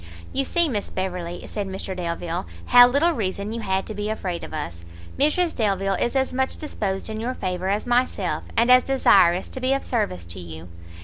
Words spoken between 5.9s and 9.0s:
is as much disposed in your favour as myself, and as